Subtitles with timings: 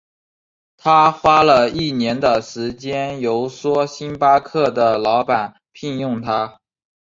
[0.77, 6.59] 他花了一年的时间游说星巴克的老板聘用他。